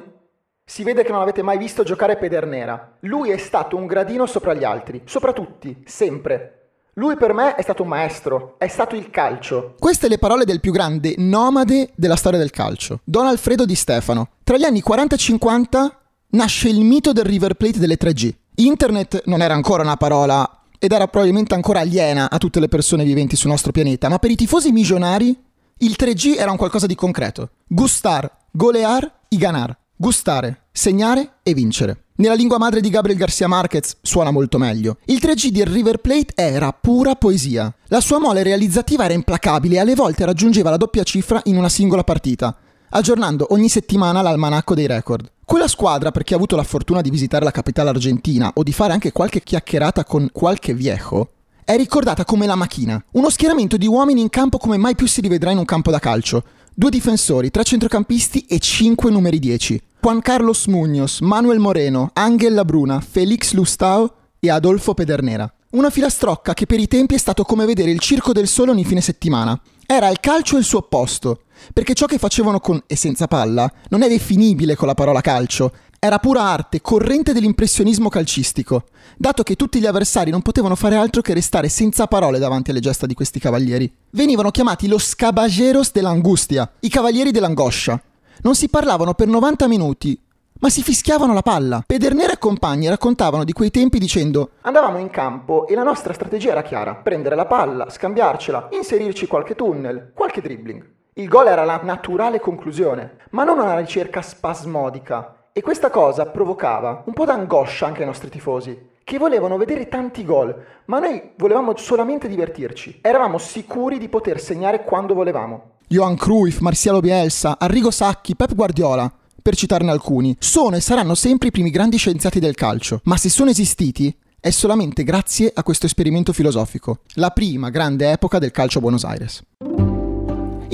Si 0.64 0.84
vede 0.84 1.04
che 1.04 1.12
non 1.12 1.22
avete 1.22 1.42
mai 1.42 1.58
visto 1.58 1.82
giocare 1.82 2.18
Pedernera. 2.18 2.98
Lui 3.00 3.32
è 3.32 3.38
stato 3.38 3.76
un 3.76 3.88
gradino 3.88 4.28
sopra 4.28 4.54
gli 4.54 4.64
altri, 4.64 5.02
sopra 5.06 5.34
tutti, 5.34 5.82
sempre. 5.88 6.74
Lui 6.94 7.16
per 7.16 7.34
me 7.34 7.56
è 7.56 7.64
stato 7.64 7.82
un 7.82 7.88
maestro, 7.88 8.58
è 8.60 8.68
stato 8.68 8.96
il 8.96 9.10
calcio. 9.10 9.74
Queste 9.80 10.08
le 10.08 10.20
parole 10.20 10.46
del 10.46 10.60
più 10.60 10.72
grande 10.72 11.16
nomade 11.18 11.90
della 11.96 12.16
storia 12.16 12.38
del 12.38 12.52
calcio, 12.52 13.00
Don 13.04 13.26
Alfredo 13.26 13.66
Di 13.66 13.74
Stefano. 13.74 14.28
Tra 14.44 14.58
gli 14.58 14.66
anni 14.66 14.82
40 14.82 15.16
e 15.16 15.18
50 15.18 16.00
nasce 16.28 16.70
il 16.70 16.82
mito 16.82 17.12
del 17.12 17.26
River 17.26 17.56
Plate 17.56 17.80
delle 17.80 17.98
3G. 17.98 18.32
Internet 18.58 19.24
non 19.26 19.42
era 19.42 19.56
ancora 19.56 19.82
una 19.82 19.98
parola 19.98 20.62
ed 20.78 20.92
era 20.92 21.08
probabilmente 21.08 21.56
ancora 21.56 21.80
aliena 21.80 22.30
a 22.30 22.38
tutte 22.38 22.60
le 22.60 22.68
persone 22.68 23.04
viventi 23.04 23.36
sul 23.36 23.50
nostro 23.50 23.72
pianeta, 23.72 24.10
ma 24.10 24.20
per 24.20 24.30
i 24.30 24.36
tifosi 24.36 24.72
milionari 24.72 25.42
il 25.80 25.96
3G 26.00 26.38
era 26.38 26.52
un 26.52 26.58
qualcosa 26.58 26.88
di 26.88 26.96
concreto. 26.96 27.50
Gustar, 27.68 28.30
golear 28.52 29.20
y 29.28 29.38
ganar. 29.38 29.78
Gustare, 29.96 30.64
segnare 30.72 31.36
e 31.44 31.54
vincere. 31.54 32.06
Nella 32.16 32.34
lingua 32.34 32.58
madre 32.58 32.82
di 32.82 32.90
Gabriel 32.90 33.18
Garcia 33.18 33.48
Marquez 33.48 33.98
suona 34.02 34.32
molto 34.32 34.58
meglio. 34.58 34.98
Il 35.06 35.20
3G 35.22 35.48
di 35.50 35.64
River 35.64 35.98
Plate 35.98 36.34
era 36.36 36.72
pura 36.72 37.16
poesia. 37.16 37.74
La 37.88 38.02
sua 38.02 38.20
mole 38.20 38.42
realizzativa 38.42 39.04
era 39.06 39.14
implacabile 39.14 39.76
e 39.76 39.80
alle 39.80 39.96
volte 39.96 40.26
raggiungeva 40.26 40.70
la 40.70 40.78
doppia 40.78 41.04
cifra 41.04 41.42
in 41.46 41.58
una 41.58 41.70
singola 41.70 42.04
partita, 42.04 42.58
aggiornando 42.90 43.48
ogni 43.50 43.70
settimana 43.70 44.22
l'almanacco 44.22 44.76
dei 44.76 44.88
record. 44.88 45.30
Quella 45.46 45.68
squadra, 45.68 46.12
per 46.12 46.24
chi 46.24 46.34
ha 46.34 46.38
avuto 46.38 46.56
la 46.56 46.64
fortuna 46.64 47.02
di 47.02 47.12
visitare 47.12 47.44
la 47.44 47.52
capitale 47.52 47.90
argentina 47.90 48.52
o 48.56 48.64
di 48.64 48.74
fare 48.74 48.94
anche 48.94 49.12
qualche 49.12 49.44
chiacchierata 49.44 50.04
con 50.04 50.30
qualche 50.32 50.74
viejo, 50.74 51.35
è 51.66 51.76
ricordata 51.76 52.26
come 52.26 52.46
la 52.46 52.54
macchina, 52.54 53.04
uno 53.14 53.32
schieramento 53.32 53.76
di 53.76 53.88
uomini 53.88 54.22
in 54.22 54.30
campo 54.30 54.60
come 54.60 54.78
mai 54.78 54.94
più 54.94 55.08
si 55.08 55.20
rivedrà 55.20 55.50
in 55.50 55.58
un 55.58 55.66
campo 55.66 55.90
da 55.90 55.98
calcio, 55.98 56.44
due 56.72 56.92
difensori, 56.92 57.50
tre 57.50 57.64
centrocampisti 57.64 58.46
e 58.48 58.60
cinque 58.60 59.10
numeri 59.10 59.40
10. 59.40 59.82
Juan 60.00 60.22
Carlos 60.22 60.68
Muñoz, 60.68 61.24
Manuel 61.24 61.58
Moreno, 61.58 62.12
Angel 62.14 62.54
Labruna, 62.54 63.02
Felix 63.02 63.54
Lustao 63.54 64.14
e 64.40 64.52
Adolfo 64.52 64.94
Pedernera. 64.94 65.52
Una 65.72 65.90
filastrocca 65.90 66.54
che 66.54 66.68
per 66.68 66.80
i 66.80 66.88
tempi 66.88 67.16
è 67.16 67.18
stato 67.18 67.44
come 67.44 67.66
vedere 67.66 67.90
il 67.90 68.00
Circo 68.00 68.32
del 68.32 68.48
Sole 68.48 68.70
ogni 68.70 68.86
fine 68.86 69.02
settimana. 69.02 69.60
Era 69.88 70.10
il 70.10 70.20
calcio 70.20 70.58
il 70.58 70.64
suo 70.64 70.78
opposto, 70.80 71.46
perché 71.74 71.96
ciò 71.96 72.06
che 72.06 72.20
facevano 72.20 72.60
con 72.60 72.82
e 72.86 72.96
senza 72.96 73.28
palla 73.28 73.72
non 73.90 74.04
è 74.04 74.08
definibile 74.08 74.76
con 74.76 74.88
la 74.88 74.94
parola 74.94 75.22
calcio, 75.22 75.72
era 76.06 76.20
pura 76.20 76.44
arte, 76.44 76.82
corrente 76.82 77.34
dell'impressionismo 77.34 78.10
calcistico, 78.10 78.84
dato 79.18 79.42
che 79.42 79.56
tutti 79.56 79.80
gli 79.80 79.88
avversari 79.88 80.30
non 80.30 80.44
potevano 80.44 80.76
fare 80.76 80.96
altro 80.96 81.22
che 81.22 81.34
restare 81.34 81.68
senza 81.68 82.06
parole 82.06 82.38
davanti 82.38 82.70
alle 82.70 82.80
gesta 82.80 83.08
di 83.08 83.16
questi 83.16 83.40
cavalieri. 83.40 83.92
Venivano 84.12 84.52
chiamati 84.52 84.88
los 84.88 85.16
caballeros 85.16 85.92
dell'angustia, 85.92 86.72
i 86.82 86.90
cavalieri 86.90 87.32
dell'angoscia. 87.32 88.00
Non 88.44 88.54
si 88.54 88.70
parlavano 88.70 89.16
per 89.16 89.28
90 89.28 89.68
minuti, 89.68 90.20
ma 90.60 90.70
si 90.70 90.84
fischiavano 90.84 91.34
la 91.34 91.42
palla. 91.42 91.84
Pedernera 91.86 92.34
e 92.34 92.38
compagni 92.38 92.88
raccontavano 92.88 93.44
di 93.44 93.52
quei 93.52 93.72
tempi 93.72 93.98
dicendo 93.98 94.52
Andavamo 94.62 95.00
in 95.00 95.10
campo 95.10 95.66
e 95.66 95.74
la 95.74 95.84
nostra 95.84 96.14
strategia 96.14 96.52
era 96.52 96.62
chiara, 96.62 96.94
prendere 96.94 97.36
la 97.36 97.48
palla, 97.48 97.90
scambiarcela, 97.90 98.68
inserirci 98.72 99.26
qualche 99.26 99.56
tunnel, 99.56 100.12
qualche 100.14 100.42
dribbling. 100.42 100.86
Il 101.14 101.28
gol 101.28 101.48
era 101.48 101.64
la 101.64 101.80
naturale 101.82 102.40
conclusione, 102.40 103.18
ma 103.32 103.44
non 103.44 103.58
una 103.58 103.80
ricerca 103.80 104.22
spasmodica, 104.22 105.45
e 105.58 105.62
questa 105.62 105.90
cosa 105.90 106.26
provocava 106.26 107.04
un 107.06 107.14
po' 107.14 107.24
d'angoscia 107.24 107.86
anche 107.86 108.02
ai 108.02 108.08
nostri 108.08 108.30
tifosi, 108.30 108.78
che 109.06 109.18
volevano 109.18 109.56
vedere 109.56 109.88
tanti 109.88 110.26
gol, 110.26 110.54
ma 110.88 111.00
noi 111.00 111.32
volevamo 111.38 111.78
solamente 111.78 112.28
divertirci. 112.28 113.00
Eravamo 113.02 113.38
sicuri 113.38 113.98
di 113.98 114.10
poter 114.10 114.42
segnare 114.42 114.84
quando 114.84 115.14
volevamo. 115.14 115.76
Johan 115.88 116.18
Cruyff, 116.18 116.60
Marcialo 116.60 117.00
Bielsa, 117.00 117.56
Arrigo 117.58 117.90
Sacchi, 117.90 118.36
Pep 118.36 118.54
Guardiola, 118.54 119.10
per 119.42 119.56
citarne 119.56 119.92
alcuni, 119.92 120.36
sono 120.40 120.76
e 120.76 120.82
saranno 120.82 121.16
sempre 121.16 121.48
i 121.48 121.52
primi 121.52 121.70
grandi 121.70 121.96
scienziati 121.96 122.42
del 122.42 122.56
calcio, 122.56 123.00
ma 123.06 123.16
se 123.16 123.30
sono 123.30 123.50
esistiti 123.50 124.14
è 124.38 124.50
solamente 124.50 125.06
grazie 125.06 125.50
a 125.56 125.64
questo 125.64 125.86
esperimento 125.86 126.34
filosofico, 126.34 127.00
la 127.14 127.30
prima 127.30 127.70
grande 127.70 128.12
epoca 128.12 128.40
del 128.40 128.52
calcio 128.52 128.80
a 128.80 128.82
Buenos 128.82 129.06
Aires. 129.06 129.42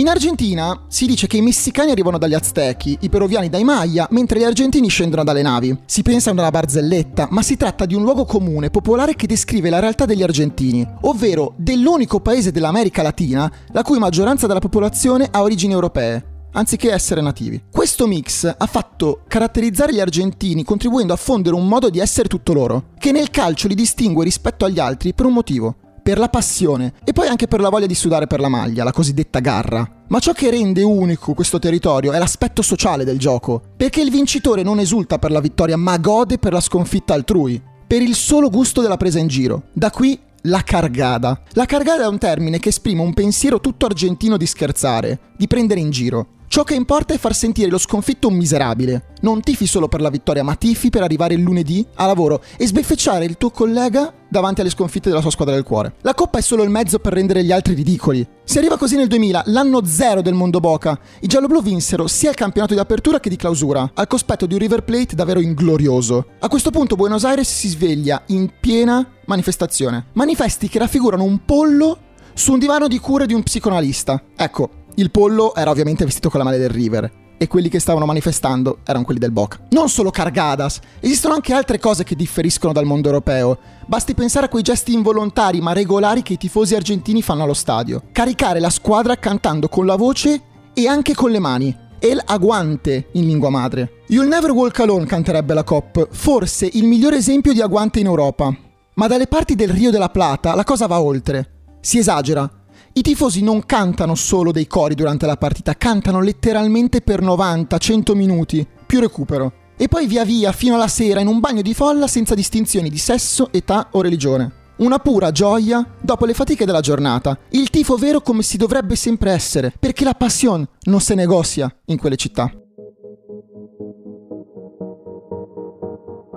In 0.01 0.09
Argentina 0.09 0.85
si 0.87 1.05
dice 1.05 1.27
che 1.27 1.37
i 1.37 1.43
messicani 1.43 1.91
arrivano 1.91 2.17
dagli 2.17 2.33
aztechi, 2.33 2.97
i 3.01 3.09
peruviani 3.09 3.49
dai 3.49 3.63
Maya, 3.63 4.07
mentre 4.09 4.39
gli 4.39 4.43
argentini 4.43 4.87
scendono 4.87 5.23
dalle 5.23 5.43
navi. 5.43 5.77
Si 5.85 6.01
pensa 6.01 6.31
a 6.31 6.33
una 6.33 6.49
barzelletta, 6.49 7.27
ma 7.29 7.43
si 7.43 7.55
tratta 7.55 7.85
di 7.85 7.93
un 7.93 8.01
luogo 8.01 8.25
comune, 8.25 8.71
popolare 8.71 9.13
che 9.13 9.27
descrive 9.27 9.69
la 9.69 9.77
realtà 9.77 10.05
degli 10.05 10.23
argentini, 10.23 10.83
ovvero 11.01 11.53
dell'unico 11.55 12.19
paese 12.19 12.51
dell'America 12.51 13.03
Latina 13.03 13.51
la 13.73 13.83
cui 13.83 13.99
maggioranza 13.99 14.47
della 14.47 14.57
popolazione 14.57 15.27
ha 15.29 15.43
origini 15.43 15.73
europee 15.73 16.29
anziché 16.53 16.91
essere 16.91 17.21
nativi. 17.21 17.61
Questo 17.71 18.07
mix 18.07 18.43
ha 18.57 18.65
fatto 18.65 19.21
caratterizzare 19.27 19.93
gli 19.93 19.99
argentini 19.99 20.63
contribuendo 20.63 21.13
a 21.13 21.15
fondere 21.15 21.55
un 21.55 21.67
modo 21.67 21.91
di 21.91 21.99
essere 21.99 22.27
tutto 22.27 22.53
loro, 22.53 22.85
che 22.97 23.11
nel 23.11 23.29
calcio 23.29 23.67
li 23.67 23.75
distingue 23.75 24.23
rispetto 24.23 24.65
agli 24.65 24.79
altri 24.79 25.13
per 25.13 25.27
un 25.27 25.33
motivo 25.33 25.75
per 26.01 26.17
la 26.17 26.29
passione 26.29 26.93
e 27.03 27.13
poi 27.13 27.27
anche 27.27 27.47
per 27.47 27.59
la 27.59 27.69
voglia 27.69 27.85
di 27.85 27.95
sudare 27.95 28.27
per 28.27 28.39
la 28.39 28.49
maglia, 28.49 28.83
la 28.83 28.91
cosiddetta 28.91 29.39
garra. 29.39 29.87
Ma 30.07 30.19
ciò 30.19 30.33
che 30.33 30.49
rende 30.49 30.81
unico 30.81 31.33
questo 31.33 31.59
territorio 31.59 32.11
è 32.11 32.17
l'aspetto 32.17 32.61
sociale 32.61 33.03
del 33.03 33.19
gioco, 33.19 33.61
perché 33.77 34.01
il 34.01 34.11
vincitore 34.11 34.63
non 34.63 34.79
esulta 34.79 35.19
per 35.19 35.31
la 35.31 35.39
vittoria 35.39 35.77
ma 35.77 35.97
gode 35.97 36.37
per 36.37 36.53
la 36.53 36.59
sconfitta 36.59 37.13
altrui, 37.13 37.61
per 37.87 38.01
il 38.01 38.15
solo 38.15 38.49
gusto 38.49 38.81
della 38.81 38.97
presa 38.97 39.19
in 39.19 39.27
giro. 39.27 39.63
Da 39.73 39.91
qui 39.91 40.19
la 40.43 40.63
cargada. 40.63 41.41
La 41.51 41.65
cargada 41.65 42.03
è 42.03 42.07
un 42.07 42.17
termine 42.17 42.59
che 42.59 42.69
esprime 42.69 43.01
un 43.01 43.13
pensiero 43.13 43.59
tutto 43.59 43.85
argentino 43.85 44.37
di 44.37 44.45
scherzare, 44.45 45.19
di 45.37 45.47
prendere 45.47 45.79
in 45.79 45.91
giro. 45.91 46.27
Ciò 46.51 46.65
che 46.65 46.73
importa 46.73 47.13
è 47.13 47.17
far 47.17 47.33
sentire 47.33 47.69
lo 47.69 47.77
sconfitto 47.77 48.27
un 48.27 48.33
miserabile. 48.35 49.13
Non 49.21 49.39
tifi 49.39 49.65
solo 49.65 49.87
per 49.87 50.01
la 50.01 50.09
vittoria, 50.09 50.43
ma 50.43 50.55
tifi 50.55 50.89
per 50.89 51.01
arrivare 51.01 51.33
il 51.33 51.39
lunedì 51.39 51.87
a 51.95 52.05
lavoro 52.05 52.43
e 52.57 52.67
sbeffeggiare 52.67 53.23
il 53.23 53.37
tuo 53.37 53.51
collega 53.51 54.13
davanti 54.27 54.59
alle 54.59 54.69
sconfitte 54.69 55.07
della 55.07 55.21
sua 55.21 55.31
squadra 55.31 55.53
del 55.53 55.63
cuore. 55.63 55.93
La 56.01 56.13
coppa 56.13 56.39
è 56.39 56.41
solo 56.41 56.63
il 56.63 56.69
mezzo 56.69 56.99
per 56.99 57.13
rendere 57.13 57.45
gli 57.45 57.53
altri 57.53 57.73
ridicoli. 57.73 58.27
Si 58.43 58.57
arriva 58.57 58.77
così 58.77 58.97
nel 58.97 59.07
2000, 59.07 59.43
l'anno 59.45 59.85
zero 59.85 60.21
del 60.21 60.33
mondo 60.33 60.59
Boca. 60.59 60.99
I 61.21 61.27
gialloblu 61.27 61.61
vinsero 61.61 62.05
sia 62.07 62.31
il 62.31 62.35
campionato 62.35 62.73
di 62.73 62.81
apertura 62.81 63.21
che 63.21 63.29
di 63.29 63.37
clausura, 63.37 63.89
al 63.93 64.07
cospetto 64.07 64.45
di 64.45 64.53
un 64.53 64.59
River 64.59 64.83
Plate 64.83 65.15
davvero 65.15 65.39
inglorioso. 65.39 66.31
A 66.39 66.49
questo 66.49 66.69
punto 66.69 66.97
Buenos 66.97 67.23
Aires 67.23 67.49
si 67.49 67.69
sveglia 67.69 68.23
in 68.25 68.51
piena 68.59 69.09
manifestazione. 69.23 70.07
Manifesti 70.15 70.67
che 70.67 70.79
raffigurano 70.79 71.23
un 71.23 71.45
pollo 71.45 71.97
su 72.33 72.53
un 72.53 72.59
divano 72.59 72.87
di 72.87 72.99
cure 72.99 73.25
di 73.25 73.33
un 73.33 73.43
psicoanalista. 73.43 74.23
Ecco, 74.35 74.80
il 74.95 75.11
pollo 75.11 75.55
era 75.55 75.69
ovviamente 75.69 76.05
vestito 76.05 76.29
con 76.29 76.39
la 76.39 76.45
maglia 76.45 76.57
del 76.57 76.69
River 76.69 77.19
e 77.41 77.47
quelli 77.47 77.69
che 77.69 77.79
stavano 77.79 78.05
manifestando 78.05 78.79
erano 78.85 79.03
quelli 79.03 79.19
del 79.19 79.31
Boca. 79.31 79.59
Non 79.71 79.89
solo 79.89 80.11
cargadas, 80.11 80.79
esistono 80.99 81.33
anche 81.33 81.53
altre 81.53 81.79
cose 81.79 82.03
che 82.03 82.15
differiscono 82.15 82.71
dal 82.71 82.85
mondo 82.85 83.07
europeo. 83.07 83.57
Basti 83.87 84.13
pensare 84.13 84.45
a 84.45 84.49
quei 84.49 84.61
gesti 84.61 84.93
involontari 84.93 85.59
ma 85.59 85.73
regolari 85.73 86.21
che 86.21 86.33
i 86.33 86.37
tifosi 86.37 86.75
argentini 86.75 87.23
fanno 87.23 87.41
allo 87.41 87.55
stadio. 87.55 88.03
Caricare 88.11 88.59
la 88.59 88.69
squadra 88.69 89.17
cantando 89.17 89.69
con 89.69 89.87
la 89.87 89.95
voce 89.95 90.41
e 90.73 90.87
anche 90.87 91.15
con 91.15 91.31
le 91.31 91.39
mani. 91.39 91.75
El 91.97 92.21
aguante 92.23 93.07
in 93.13 93.25
lingua 93.25 93.49
madre. 93.49 94.03
You'll 94.09 94.27
never 94.27 94.51
walk 94.51 94.79
alone 94.79 95.05
canterebbe 95.05 95.55
la 95.55 95.63
Cop, 95.63 96.09
forse 96.11 96.69
il 96.71 96.85
migliore 96.85 97.17
esempio 97.17 97.53
di 97.53 97.61
aguante 97.61 97.99
in 97.99 98.05
Europa. 98.05 98.55
Ma 98.93 99.07
dalle 99.07 99.25
parti 99.25 99.55
del 99.55 99.69
Rio 99.69 99.89
della 99.89 100.09
Plata 100.09 100.53
la 100.53 100.63
cosa 100.63 100.85
va 100.85 101.01
oltre. 101.01 101.61
Si 101.79 101.97
esagera, 101.97 102.47
i 102.93 103.01
tifosi 103.01 103.41
non 103.41 103.65
cantano 103.65 104.15
solo 104.15 104.51
dei 104.51 104.67
cori 104.67 104.95
durante 104.95 105.25
la 105.25 105.37
partita, 105.37 105.75
cantano 105.75 106.19
letteralmente 106.19 106.99
per 106.99 107.21
90-100 107.21 108.15
minuti, 108.15 108.67
più 108.85 108.99
recupero. 108.99 109.53
E 109.77 109.87
poi 109.87 110.07
via 110.07 110.25
via 110.25 110.51
fino 110.51 110.75
alla 110.75 110.89
sera 110.89 111.21
in 111.21 111.27
un 111.27 111.39
bagno 111.39 111.61
di 111.61 111.73
folla 111.73 112.07
senza 112.07 112.35
distinzioni 112.35 112.89
di 112.89 112.97
sesso, 112.97 113.47
età 113.51 113.87
o 113.91 114.01
religione. 114.01 114.59
Una 114.79 114.99
pura 114.99 115.31
gioia 115.31 115.87
dopo 116.01 116.25
le 116.25 116.33
fatiche 116.33 116.65
della 116.65 116.81
giornata. 116.81 117.37
Il 117.51 117.69
tifo 117.69 117.95
vero 117.95 118.19
come 118.19 118.43
si 118.43 118.57
dovrebbe 118.57 118.95
sempre 118.97 119.31
essere, 119.31 119.71
perché 119.79 120.03
la 120.03 120.13
passione 120.13 120.67
non 120.83 120.99
si 120.99 121.15
negozia 121.15 121.73
in 121.85 121.97
quelle 121.97 122.17
città. 122.17 122.51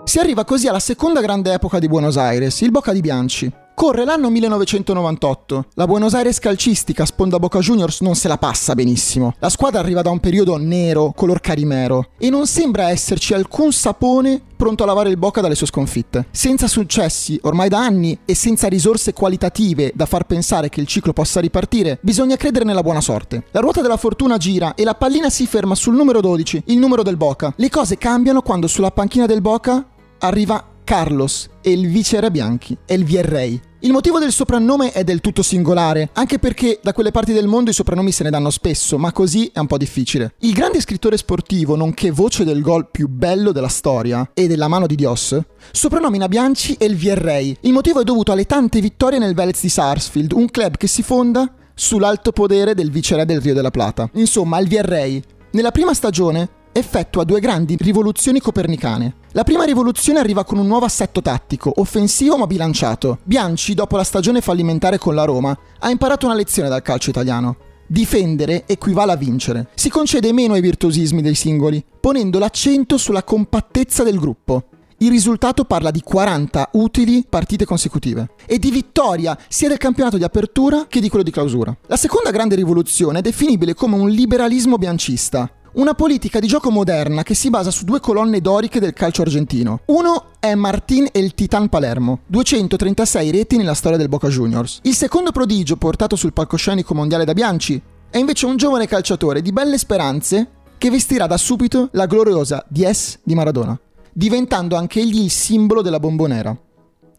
Si 0.04 0.18
arriva 0.20 0.44
così 0.44 0.68
alla 0.68 0.78
seconda 0.78 1.20
grande 1.20 1.52
epoca 1.52 1.80
di 1.80 1.88
Buenos 1.88 2.16
Aires, 2.16 2.60
il 2.60 2.70
Boca 2.70 2.92
di 2.92 3.00
Bianchi. 3.00 3.52
Corre 3.74 4.04
l'anno 4.04 4.30
1998. 4.30 5.66
La 5.74 5.86
Buenos 5.86 6.14
Aires 6.14 6.38
calcistica 6.38 7.04
sponda 7.04 7.40
Boca 7.40 7.58
Juniors 7.58 8.00
non 8.02 8.14
se 8.14 8.28
la 8.28 8.38
passa 8.38 8.74
benissimo. 8.76 9.34
La 9.40 9.48
squadra 9.48 9.80
arriva 9.80 10.00
da 10.00 10.10
un 10.10 10.20
periodo 10.20 10.56
nero, 10.56 11.12
color 11.14 11.40
carimero, 11.40 12.10
e 12.18 12.30
non 12.30 12.46
sembra 12.46 12.90
esserci 12.90 13.34
alcun 13.34 13.72
sapone 13.72 14.40
pronto 14.56 14.84
a 14.84 14.86
lavare 14.86 15.10
il 15.10 15.16
Boca 15.16 15.40
dalle 15.40 15.56
sue 15.56 15.66
sconfitte. 15.66 16.28
Senza 16.30 16.68
successi 16.68 17.38
ormai 17.42 17.68
da 17.68 17.80
anni 17.80 18.16
e 18.24 18.34
senza 18.36 18.68
risorse 18.68 19.12
qualitative 19.12 19.90
da 19.92 20.06
far 20.06 20.24
pensare 20.24 20.68
che 20.68 20.80
il 20.80 20.86
ciclo 20.86 21.12
possa 21.12 21.40
ripartire, 21.40 21.98
bisogna 22.00 22.36
credere 22.36 22.64
nella 22.64 22.82
buona 22.82 23.00
sorte. 23.00 23.42
La 23.50 23.60
ruota 23.60 23.82
della 23.82 23.96
fortuna 23.96 24.36
gira 24.38 24.74
e 24.74 24.84
la 24.84 24.94
pallina 24.94 25.28
si 25.30 25.46
ferma 25.46 25.74
sul 25.74 25.96
numero 25.96 26.20
12, 26.20 26.62
il 26.66 26.78
numero 26.78 27.02
del 27.02 27.16
Boca. 27.16 27.52
Le 27.56 27.68
cose 27.68 27.98
cambiano 27.98 28.40
quando 28.40 28.68
sulla 28.68 28.92
panchina 28.92 29.26
del 29.26 29.40
Boca 29.42 29.84
arriva 30.20 30.64
Carlos 30.84 31.48
e 31.62 31.72
il 31.72 31.88
vice 31.88 32.20
re 32.20 32.30
Bianchi, 32.30 32.76
El 32.86 33.04
Vierrey. 33.04 33.60
Il 33.80 33.92
motivo 33.92 34.18
del 34.18 34.32
soprannome 34.32 34.92
è 34.92 35.02
del 35.02 35.20
tutto 35.20 35.42
singolare, 35.42 36.10
anche 36.12 36.38
perché 36.38 36.78
da 36.82 36.92
quelle 36.92 37.10
parti 37.10 37.32
del 37.32 37.46
mondo 37.46 37.70
i 37.70 37.74
soprannomi 37.74 38.12
se 38.12 38.22
ne 38.22 38.30
danno 38.30 38.50
spesso, 38.50 38.96
ma 38.96 39.12
così 39.12 39.50
è 39.52 39.58
un 39.58 39.66
po' 39.66 39.76
difficile. 39.76 40.34
Il 40.40 40.52
grande 40.52 40.80
scrittore 40.80 41.16
sportivo, 41.16 41.76
nonché 41.76 42.10
voce 42.10 42.44
del 42.44 42.60
gol 42.60 42.88
più 42.90 43.08
bello 43.08 43.52
della 43.52 43.68
storia 43.68 44.30
e 44.32 44.46
della 44.46 44.68
mano 44.68 44.86
di 44.86 44.94
Dios, 44.94 45.38
soprannomina 45.70 46.28
Bianchi 46.28 46.76
El 46.78 46.94
Vierrey. 46.94 47.56
Il 47.60 47.72
motivo 47.72 48.00
è 48.00 48.04
dovuto 48.04 48.32
alle 48.32 48.46
tante 48.46 48.80
vittorie 48.80 49.18
nel 49.18 49.34
Velez 49.34 49.60
di 49.60 49.68
Sarsfield, 49.68 50.32
un 50.32 50.48
club 50.50 50.76
che 50.76 50.86
si 50.86 51.02
fonda 51.02 51.52
sull'alto 51.74 52.32
podere 52.32 52.74
del 52.74 52.90
viceré 52.90 53.24
del 53.24 53.40
Rio 53.40 53.54
della 53.54 53.70
Plata. 53.70 54.08
Insomma, 54.14 54.58
El 54.58 54.68
Vierrey. 54.68 55.22
Nella 55.52 55.72
prima 55.72 55.92
stagione 55.92 56.48
effettua 56.72 57.24
due 57.24 57.40
grandi 57.40 57.76
rivoluzioni 57.78 58.40
copernicane. 58.40 59.14
La 59.36 59.42
prima 59.42 59.64
rivoluzione 59.64 60.20
arriva 60.20 60.44
con 60.44 60.58
un 60.58 60.68
nuovo 60.68 60.84
assetto 60.84 61.20
tattico, 61.20 61.72
offensivo 61.78 62.36
ma 62.36 62.46
bilanciato. 62.46 63.18
Bianchi, 63.24 63.74
dopo 63.74 63.96
la 63.96 64.04
stagione 64.04 64.40
fallimentare 64.40 64.96
con 64.96 65.16
la 65.16 65.24
Roma, 65.24 65.58
ha 65.80 65.90
imparato 65.90 66.26
una 66.26 66.36
lezione 66.36 66.68
dal 66.68 66.82
calcio 66.82 67.10
italiano. 67.10 67.56
Difendere 67.88 68.62
equivale 68.68 69.10
a 69.10 69.16
vincere. 69.16 69.70
Si 69.74 69.90
concede 69.90 70.32
meno 70.32 70.54
ai 70.54 70.60
virtuosismi 70.60 71.20
dei 71.20 71.34
singoli, 71.34 71.84
ponendo 71.98 72.38
l'accento 72.38 72.96
sulla 72.96 73.24
compattezza 73.24 74.04
del 74.04 74.20
gruppo. 74.20 74.66
Il 74.98 75.10
risultato 75.10 75.64
parla 75.64 75.90
di 75.90 76.00
40 76.00 76.68
utili 76.74 77.26
partite 77.28 77.64
consecutive 77.64 78.34
e 78.46 78.60
di 78.60 78.70
vittoria 78.70 79.36
sia 79.48 79.66
del 79.66 79.78
campionato 79.78 80.16
di 80.16 80.22
apertura 80.22 80.86
che 80.88 81.00
di 81.00 81.08
quello 81.08 81.24
di 81.24 81.32
clausura. 81.32 81.76
La 81.88 81.96
seconda 81.96 82.30
grande 82.30 82.54
rivoluzione 82.54 83.18
è 83.18 83.22
definibile 83.22 83.74
come 83.74 83.96
un 83.96 84.10
liberalismo 84.10 84.78
biancista, 84.78 85.50
una 85.74 85.94
politica 85.94 86.38
di 86.38 86.46
gioco 86.46 86.70
moderna 86.70 87.22
che 87.22 87.34
si 87.34 87.50
basa 87.50 87.70
su 87.70 87.84
due 87.84 88.00
colonne 88.00 88.40
doriche 88.40 88.80
del 88.80 88.92
calcio 88.92 89.22
argentino. 89.22 89.80
Uno 89.86 90.26
è 90.38 90.54
Martín 90.54 91.08
El 91.10 91.34
Titan 91.34 91.68
Palermo, 91.68 92.20
236 92.26 93.30
reti 93.30 93.56
nella 93.56 93.74
storia 93.74 93.98
del 93.98 94.08
Boca 94.08 94.28
Juniors. 94.28 94.80
Il 94.82 94.94
secondo 94.94 95.32
prodigio 95.32 95.76
portato 95.76 96.16
sul 96.16 96.32
palcoscenico 96.32 96.94
mondiale 96.94 97.24
da 97.24 97.32
Bianchi 97.32 97.80
è 98.10 98.18
invece 98.18 98.46
un 98.46 98.56
giovane 98.56 98.86
calciatore 98.86 99.42
di 99.42 99.52
belle 99.52 99.78
speranze 99.78 100.48
che 100.78 100.90
vestirà 100.90 101.26
da 101.26 101.36
subito 101.36 101.88
la 101.92 102.06
gloriosa 102.06 102.64
10 102.68 103.20
di 103.24 103.34
Maradona, 103.34 103.78
diventando 104.12 104.76
anche 104.76 105.00
egli 105.00 105.22
il 105.22 105.30
simbolo 105.30 105.82
della 105.82 105.98
bombonera. 105.98 106.56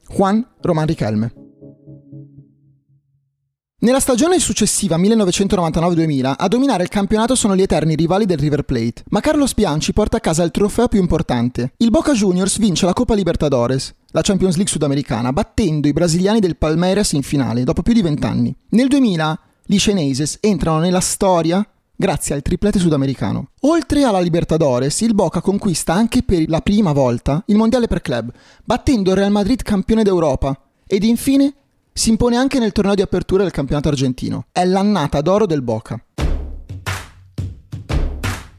Juan 0.08 0.46
Román 0.62 0.86
Riquelme. 0.86 1.45
Nella 3.86 4.00
stagione 4.00 4.40
successiva 4.40 4.98
1999-2000 4.98 6.34
a 6.38 6.48
dominare 6.48 6.82
il 6.82 6.90
campionato 6.90 7.36
sono 7.36 7.56
gli 7.56 7.62
eterni 7.62 7.94
rivali 7.94 8.26
del 8.26 8.40
River 8.40 8.64
Plate, 8.64 9.04
ma 9.10 9.20
Carlos 9.20 9.54
Bianchi 9.54 9.94
porta 9.94 10.18
a 10.18 10.20
casa 10.20 10.42
il 10.42 10.50
trofeo 10.50 10.88
più 10.88 11.00
importante. 11.00 11.74
Il 11.78 11.92
Boca 11.92 12.14
Juniors 12.14 12.58
vince 12.58 12.88
la 12.88 12.94
Coppa 12.94 13.14
Libertadores, 13.14 13.94
la 14.08 14.24
Champions 14.24 14.56
League 14.56 14.72
sudamericana, 14.72 15.32
battendo 15.32 15.88
i 15.88 15.94
brasiliani 15.94 16.40
del 16.40 16.58
Palmeiras 16.58 17.12
in 17.12 17.22
finale 17.22 17.64
dopo 17.64 17.84
più 17.84 17.94
di 17.94 18.02
vent'anni. 18.02 18.56
Nel 18.70 18.88
2000 18.88 19.40
gli 19.68 19.78
Ceneses 19.78 20.40
entrano 20.42 20.80
nella 20.80 21.00
storia 21.00 21.64
grazie 21.96 22.34
al 22.34 22.42
triplete 22.42 22.80
sudamericano. 22.80 23.50
Oltre 23.62 24.04
alla 24.04 24.20
Libertadores, 24.20 25.00
il 25.02 25.14
Boca 25.14 25.42
conquista 25.42 25.94
anche 25.94 26.24
per 26.24 26.46
la 26.50 26.62
prima 26.62 26.92
volta 26.92 27.44
il 27.46 27.56
Mondiale 27.56 27.86
per 27.86 28.02
club, 28.02 28.32
battendo 28.64 29.12
il 29.12 29.18
Real 29.18 29.32
Madrid 29.32 29.62
campione 29.62 30.02
d'Europa 30.02 30.60
ed 30.88 31.04
infine 31.04 31.54
si 31.98 32.10
impone 32.10 32.36
anche 32.36 32.60
nel 32.60 32.74
torneo 32.74 32.94
di 32.94 33.02
apertura 33.02 33.44
del 33.44 33.54
campionato 33.54 33.88
argentino. 33.88 34.48
È 34.52 34.66
l'annata 34.66 35.22
d'oro 35.22 35.46
del 35.46 35.62
Boca. 35.62 35.98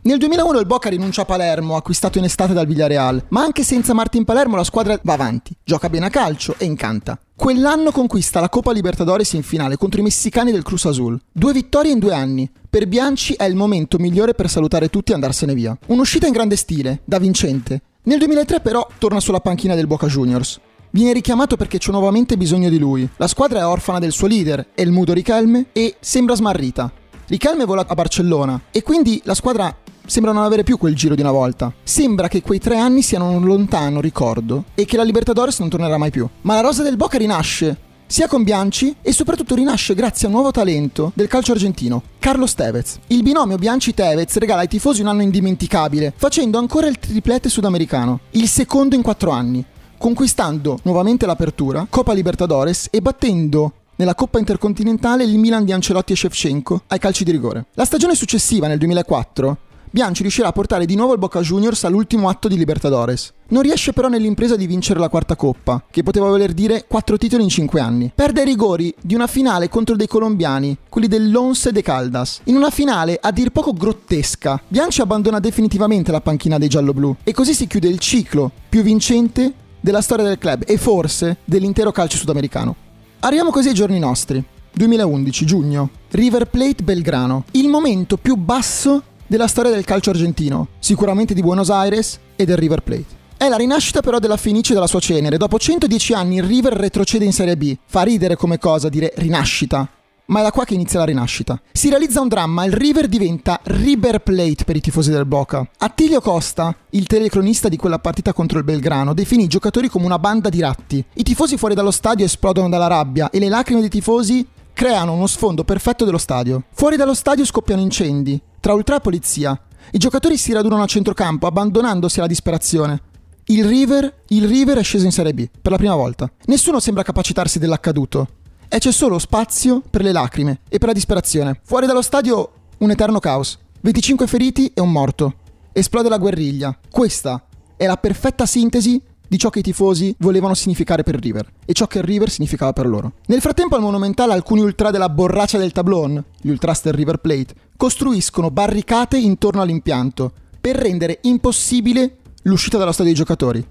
Nel 0.01 0.19
2001 0.19 0.59
il 0.59 0.65
Boca 0.65 0.89
rinuncia 0.89 1.23
a 1.23 1.25
Palermo, 1.27 1.77
acquistato 1.77 2.17
in 2.17 2.25
estate 2.25 2.55
dal 2.55 2.67
Villarreal, 2.67 3.27
ma 3.29 3.43
anche 3.43 3.63
senza 3.63 3.93
Martin 3.93 4.25
Palermo 4.25 4.57
la 4.57 4.65
squadra 4.65 4.99
va 5.03 5.13
avanti, 5.13 5.55
gioca 5.63 5.91
bene 5.91 6.07
a 6.07 6.11
calcio 6.11 6.55
e 6.57 6.65
incanta. 6.65 7.19
Quell'anno 7.35 7.91
conquista 7.91 8.41
la 8.41 8.49
Coppa 8.49 8.73
Libertadores 8.73 9.35
in 9.35 9.43
finale 9.43 9.77
contro 9.77 10.01
i 10.01 10.05
messicani 10.05 10.51
del 10.51 10.63
Cruz 10.63 10.87
Azul. 10.87 11.21
Due 11.31 11.53
vittorie 11.53 11.93
in 11.93 11.99
due 11.99 12.15
anni. 12.15 12.51
Per 12.71 12.89
Bianchi 12.89 13.35
è 13.35 13.45
il 13.45 13.55
momento 13.55 13.99
migliore 13.99 14.33
per 14.33 14.49
salutare 14.49 14.89
tutti 14.89 15.13
e 15.13 15.15
andarsene 15.15 15.53
via. 15.53 15.77
Un'uscita 15.89 16.27
in 16.27 16.33
grande 16.33 16.57
stile, 16.57 17.03
da 17.05 17.19
vincente. 17.19 17.83
Nel 18.05 18.19
2003 18.19 18.61
però 18.61 18.89
torna 18.97 19.21
sulla 19.21 19.41
panchina 19.41 19.75
del 19.75 19.87
Boca 19.87 20.07
Juniors. 20.07 20.59
Viene 20.91 21.13
richiamato 21.13 21.57
perché 21.57 21.79
c'è 21.79 21.91
nuovamente 21.91 22.37
bisogno 22.37 22.69
di 22.69 22.79
lui. 22.79 23.09
La 23.17 23.27
squadra 23.27 23.61
è 23.61 23.67
orfana 23.67 23.99
del 23.99 24.13
suo 24.13 24.27
leader, 24.27 24.69
Elmudo 24.75 25.13
Richelme, 25.13 25.67
e 25.73 25.97
sembra 26.01 26.35
smarrita. 26.35 26.91
Richelme 27.27 27.65
vola 27.65 27.85
a 27.87 27.95
Barcellona 27.95 28.61
e 28.71 28.83
quindi 28.83 29.21
la 29.25 29.35
squadra 29.35 29.75
sembra 30.07 30.33
non 30.33 30.45
avere 30.45 30.63
più 30.63 30.79
quel 30.79 30.95
giro 30.95 31.15
di 31.15 31.21
una 31.21 31.33
volta. 31.33 31.73
Sembra 31.83 32.29
che 32.29 32.41
quei 32.41 32.61
tre 32.61 32.79
anni 32.79 33.03
siano 33.03 33.29
un 33.31 33.45
lontano 33.45 34.01
ricordo 34.01 34.65
e 34.75 34.85
che 34.85 34.97
la 34.97 35.03
Libertadores 35.03 35.59
non 35.59 35.69
tornerà 35.69 35.99
mai 35.99 36.11
più. 36.11 36.29
Ma 36.43 36.55
la 36.55 36.61
rosa 36.61 36.83
del 36.83 36.97
Boca 36.97 37.19
rinasce 37.19 37.85
sia 38.07 38.29
con 38.29 38.45
Bianchi 38.45 38.95
e 39.03 39.13
soprattutto 39.13 39.57
rinasce 39.57 39.95
grazie 39.95 40.27
a 40.27 40.31
un 40.31 40.37
nuovo 40.37 40.53
talento 40.53 41.11
del 41.15 41.27
calcio 41.27 41.53
argentino, 41.53 42.03
Carlos 42.21 42.55
Tevez. 42.55 43.01
Il 43.09 43.23
binomio 43.23 43.57
Bianchi-Tevez 43.57 44.37
regala 44.37 44.61
ai 44.61 44.69
tifosi 44.69 45.01
un 45.01 45.09
anno 45.09 45.23
indimenticabile, 45.23 46.13
facendo 46.17 46.59
ancora 46.59 46.87
il 46.87 47.01
triplete 47.01 47.49
sudamericano, 47.49 48.21
il 48.31 48.47
secondo 48.47 48.95
in 48.95 49.03
quattro 49.03 49.31
anni, 49.31 49.65
conquistando 49.99 50.79
nuovamente 50.83 51.27
l'apertura, 51.27 51.87
Coppa 51.89 52.13
Libertadores 52.13 52.89
e 52.91 53.01
battendo 53.01 53.73
nella 53.97 54.15
Coppa 54.15 54.39
Intercontinentale 54.39 55.25
il 55.25 55.39
Milan 55.39 55.65
di 55.65 55.73
Ancelotti 55.73 56.13
e 56.13 56.17
Shevchenko 56.17 56.83
ai 56.89 56.99
calci 56.99 57.25
di 57.25 57.31
rigore. 57.31 57.67
La 57.75 57.85
stagione 57.85 58.15
successiva, 58.15 58.67
nel 58.67 58.79
2004, 58.79 59.59
Bianchi 59.97 60.21
riuscirà 60.21 60.49
a 60.49 60.53
portare 60.53 60.85
di 60.85 60.95
nuovo 60.95 61.15
il 61.15 61.19
Boca 61.19 61.41
Juniors 61.41 61.85
all'ultimo 61.85 62.29
atto 62.29 62.49
di 62.49 62.59
Libertadores. 62.59 63.33
Non 63.49 63.63
riesce 63.63 63.95
però 63.95 64.09
nell'impresa 64.09 64.55
di 64.55 64.67
vincere 64.67 65.01
la 65.01 65.09
quarta 65.09 65.37
coppa, 65.37 65.83
che 65.91 66.03
poteva 66.03 66.29
voler 66.29 66.53
dire 66.53 66.85
quattro 66.87 67.17
titoli 67.17 67.45
in 67.45 67.49
cinque 67.49 67.81
anni. 67.81 68.13
Perde 68.15 68.41
ai 68.41 68.47
rigori 68.47 68.95
di 69.01 69.15
una 69.15 69.27
finale 69.27 69.71
contro 69.71 69.97
dei 69.97 70.07
colombiani, 70.07 70.77
quelli 70.91 71.09
dell'Once 71.09 71.73
de 71.73 71.81
Caldas. 71.81 72.41
In 72.45 72.57
una 72.57 72.69
finale 72.69 73.19
a 73.19 73.31
dir 73.31 73.49
poco 73.49 73.73
grottesca, 73.73 74.61
Bianchi 74.69 75.01
abbandona 75.01 75.41
definitivamente 75.41 76.13
la 76.13 76.21
panchina 76.21 76.59
dei 76.59 76.69
gialloblu 76.69 77.17
e 77.23 77.33
così 77.33 77.55
si 77.55 77.67
chiude 77.67 77.89
il 77.89 77.99
ciclo 77.99 78.51
più 78.69 78.83
vincente 78.83 79.51
della 79.87 80.01
storia 80.01 80.25
del 80.25 80.39
club 80.39 80.65
e 80.67 80.79
forse 80.79 81.37
dell'intero 81.45 81.93
calcio 81.93 82.17
sudamericano. 82.17 82.75
Arriviamo 83.21 83.53
così 83.53 83.69
ai 83.69 83.75
giorni 83.75 84.01
nostri. 84.01 84.45
2011, 84.73 85.47
giugno. 85.47 85.91
River 86.11 86.49
Plate 86.49 86.83
Belgrano. 86.83 87.45
Il 87.53 87.69
momento 87.69 88.17
più 88.17 88.35
basso 88.35 89.01
della 89.29 89.47
storia 89.47 89.71
del 89.71 89.85
calcio 89.85 90.11
argentino, 90.11 90.67
sicuramente 90.81 91.35
di 91.35 91.41
Buenos 91.41 91.71
Aires 91.71 92.19
e 92.35 92.45
del 92.45 92.57
River 92.57 92.81
Plate. 92.83 93.15
È 93.37 93.49
la 93.49 93.55
rinascita 93.55 94.01
però 94.01 94.19
della 94.19 94.37
Fenice 94.37 94.75
della 94.75 94.89
sua 94.89 94.99
cenere. 94.99 95.37
Dopo 95.37 95.57
110 95.57 96.15
anni 96.15 96.39
il 96.39 96.43
River 96.43 96.73
retrocede 96.73 97.25
in 97.25 97.33
Serie 97.33 97.57
B. 97.57 97.77
Fa 97.87 98.03
ridere 98.03 98.35
come 98.35 98.59
cosa 98.59 98.89
dire 98.89 99.13
rinascita, 99.15 99.89
ma 100.27 100.41
è 100.41 100.43
da 100.43 100.53
qua 100.53 100.65
che 100.65 100.75
inizia 100.75 100.99
la 100.99 101.05
rinascita. 101.05 101.61
Si 101.73 101.89
realizza 101.89 102.21
un 102.21 102.29
dramma, 102.29 102.65
il 102.65 102.73
River 102.73 103.09
diventa 103.09 103.61
River 103.65 104.21
Plate 104.21 104.65
per 104.65 104.77
i 104.77 104.81
tifosi 104.81 105.11
del 105.11 105.27
Boca. 105.27 105.69
Attilio 105.79 106.21
Costa, 106.21 106.75
il 106.91 107.07
telecronista 107.07 107.69
di 107.69 107.77
quella 107.77 107.99
partita 107.99 108.33
contro 108.33 108.59
il 108.59 108.65
Belgrano, 108.65 109.15
definì 109.15 109.45
i 109.45 109.49
giocatori 109.49 109.89
come 109.89 110.07
una 110.07 110.19
banda 110.19 110.49
di 110.49 110.61
ratti. 110.61 111.05
I 111.15 111.23
tifosi 111.23 111.57
fuori 111.57 111.75
dallo 111.75 111.91
stadio 111.91 112.25
esplodono 112.25 112.69
dalla 112.69 112.87
rabbia 112.87 113.31
e 113.31 113.39
le 113.39 113.49
lacrime 113.49 113.81
dei 113.81 113.91
tifosi 113.91 114.47
creano 114.73 115.13
uno 115.13 115.27
sfondo 115.27 115.65
perfetto 115.65 116.05
dello 116.05 116.19
stadio. 116.19 116.65
Fuori 116.73 116.97
dallo 116.97 117.15
stadio 117.15 117.45
scoppiano 117.45 117.81
incendi, 117.81 118.41
tra 118.61 118.75
ultra 118.75 118.97
e 118.97 119.01
polizia. 119.01 119.59
I 119.93 119.99
giocatori 119.99 120.37
si 120.37 120.53
radunano 120.53 120.83
a 120.83 120.87
centrocampo, 120.87 121.47
abbandonandosi 121.47 122.19
alla 122.19 122.29
disperazione. 122.29 123.01
Il 123.47 123.65
River, 123.65 124.23
il 124.29 124.47
River 124.47 124.79
è 124.79 124.83
sceso 124.83 125.05
in 125.05 125.13
Serie 125.13 125.33
B, 125.33 125.49
per 125.63 125.71
la 125.71 125.79
prima 125.79 125.95
volta. 125.95 126.31
Nessuno 126.47 126.81
sembra 126.81 127.05
capacitarsi 127.05 127.61
dell'accaduto. 127.61 128.29
E 128.69 128.79
c'è 128.79 128.93
solo 128.93 129.19
spazio 129.19 129.83
per 129.89 130.03
le 130.03 130.13
lacrime 130.13 130.61
e 130.69 130.79
per 130.79 130.89
la 130.89 130.95
disperazione. 130.95 131.61
Fuori 131.63 131.87
dallo 131.87 132.03
stadio 132.03 132.51
un 132.79 132.91
eterno 132.91 133.21
caos. 133.21 133.59
25 133.81 134.27
feriti 134.27 134.73
e 134.75 134.81
un 134.81 134.91
morto. 134.91 135.35
Esplode 135.73 136.09
la 136.09 136.19
guerriglia. 136.19 136.77
Questa 136.91 137.47
è 137.77 137.87
la 137.87 137.97
perfetta 137.97 138.45
sintesi 138.45 139.01
di 139.29 139.39
ciò 139.39 139.51
che 139.51 139.61
i 139.61 139.63
tifosi 139.63 140.15
volevano 140.19 140.55
significare 140.55 141.03
per 141.03 141.19
River 141.19 141.51
e 141.65 141.73
ciò 141.73 141.87
che 141.87 142.03
River 142.03 142.31
significava 142.31 142.73
per 142.73 142.87
loro. 142.87 143.13
Nel 143.27 143.41
frattempo 143.41 143.77
al 143.77 143.83
Monumentale 143.83 144.33
alcuni 144.33 144.61
ultra 144.61 144.91
della 144.91 145.09
borraccia 145.09 145.59
del 145.59 145.73
Tablon, 145.73 146.23
gli 146.41 146.49
ultras 146.49 146.83
del 146.83 146.95
River 146.95 147.19
Plate, 147.19 147.55
costruiscono 147.77 148.51
barricate 148.51 149.17
intorno 149.17 149.63
all'impianto 149.63 150.33
per 150.61 150.77
rendere 150.77 151.19
impossibile 151.23 152.19
l'uscita 152.43 152.79
dallo 152.79 152.93
stadio 152.93 153.13
dei 153.13 153.21
giocatori. 153.21 153.67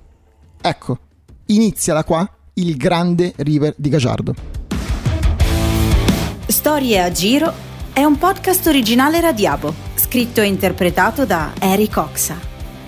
Ecco, 0.62 0.98
inizia 1.48 1.94
da 1.94 2.04
qua 2.04 2.30
il 2.54 2.78
grande 2.78 3.34
River 3.38 3.74
di 3.78 3.90
Gajardo. 3.90 4.34
Storie 6.66 7.00
a 7.00 7.12
giro 7.12 7.54
è 7.94 8.04
un 8.04 8.18
podcast 8.18 8.66
originale 8.66 9.20
Radiabo, 9.20 9.72
scritto 9.94 10.42
e 10.42 10.48
interpretato 10.48 11.24
da 11.24 11.54
Eric 11.60 11.96
Oxa. 11.96 12.40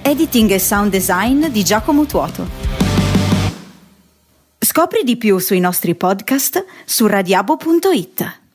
Editing 0.01 0.49
e 0.49 0.57
sound 0.57 0.89
design 0.89 1.45
di 1.49 1.63
Giacomo 1.63 2.07
Tuoto. 2.07 2.47
Scopri 4.57 5.03
di 5.03 5.15
più 5.15 5.37
sui 5.37 5.59
nostri 5.59 5.93
podcast 5.93 6.65
su 6.85 7.05
radiabo.it. 7.05 8.46